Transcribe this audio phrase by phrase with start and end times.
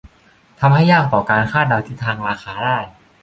[0.59, 2.77] ทำให้ยากต่อการคาดเดาทิศทางราคาได้